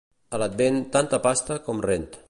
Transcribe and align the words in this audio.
A 0.37 0.39
l'Advent, 0.43 0.79
tanta 0.97 1.21
pasta 1.27 1.59
com 1.69 1.89
rent. 1.91 2.11